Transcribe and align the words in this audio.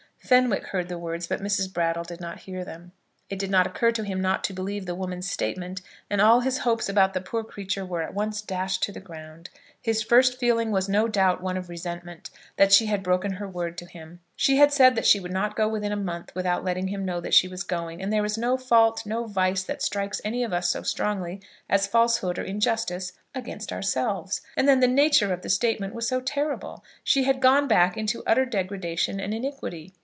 Fenwick 0.23 0.67
heard 0.67 0.87
the 0.87 0.99
words, 0.99 1.27
but 1.27 1.41
Mrs. 1.41 1.73
Brattle 1.73 2.03
did 2.05 2.21
not 2.21 2.41
hear 2.41 2.63
them. 2.63 2.93
It 3.29 3.39
did 3.39 3.49
not 3.51 3.67
occur 3.67 3.91
to 3.91 4.03
him 4.03 4.21
not 4.21 4.45
to 4.45 4.53
believe 4.53 4.85
the 4.85 4.95
woman's 4.95 5.29
statement, 5.29 5.81
and 6.09 6.21
all 6.21 6.39
his 6.41 6.59
hopes 6.59 6.87
about 6.87 7.13
the 7.13 7.19
poor 7.19 7.43
creature 7.43 7.85
were 7.85 8.03
at 8.03 8.13
once 8.13 8.41
dashed 8.41 8.81
to 8.83 8.93
the 8.93 9.01
ground. 9.01 9.49
His 9.81 10.03
first 10.03 10.39
feeling 10.39 10.71
was 10.71 10.87
no 10.87 11.09
doubt 11.09 11.41
one 11.41 11.57
of 11.57 11.67
resentment, 11.67 12.29
that 12.55 12.71
she 12.71 12.85
had 12.85 13.03
broken 13.03 13.33
her 13.33 13.47
word 13.47 13.77
to 13.79 13.85
him. 13.85 14.19
She 14.37 14.55
had 14.55 14.71
said 14.71 14.95
that 14.95 15.07
she 15.07 15.19
would 15.19 15.33
not 15.33 15.55
go 15.57 15.67
within 15.67 15.91
a 15.91 15.95
month 15.97 16.33
without 16.33 16.63
letting 16.63 16.87
him 16.89 17.03
know 17.03 17.19
that 17.19 17.33
she 17.33 17.49
was 17.49 17.63
going; 17.63 18.01
and 18.01 18.13
there 18.13 18.23
is 18.23 18.37
no 18.37 18.55
fault, 18.57 19.05
no 19.05 19.25
vice, 19.25 19.63
that 19.63 19.81
strikes 19.81 20.21
any 20.23 20.43
of 20.43 20.53
us 20.53 20.69
so 20.69 20.81
strongly 20.83 21.41
as 21.67 21.87
falsehood 21.87 22.39
or 22.39 22.43
injustice 22.43 23.11
against 23.35 23.73
ourselves. 23.73 24.39
And 24.55 24.65
then 24.69 24.79
the 24.81 24.87
nature 24.87 25.33
of 25.33 25.41
the 25.41 25.49
statement 25.49 25.93
was 25.93 26.07
so 26.07 26.21
terrible! 26.21 26.85
She 27.03 27.23
had 27.25 27.41
gone 27.41 27.67
back 27.67 27.97
into 27.97 28.23
utter 28.25 28.45
degradation 28.45 29.19
and 29.19 29.33
iniquity. 29.33 29.93